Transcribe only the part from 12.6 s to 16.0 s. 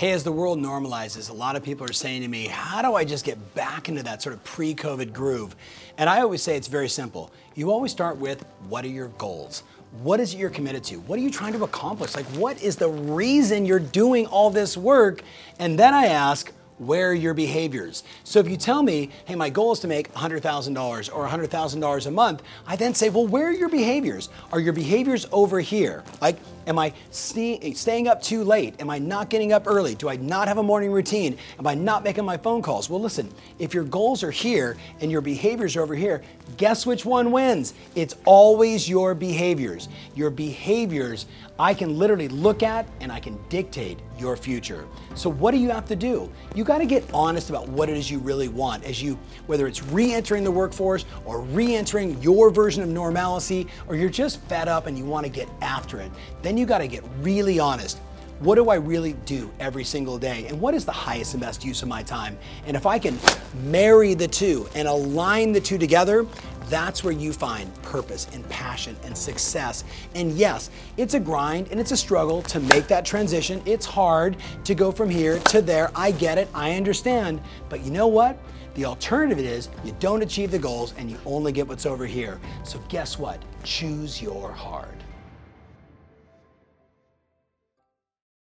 is the reason you're doing all this work? And then